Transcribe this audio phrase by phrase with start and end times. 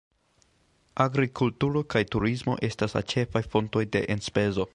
[1.05, 4.69] Agrikulturo kaj turismo estas la ĉefaj fontoj de enspezo.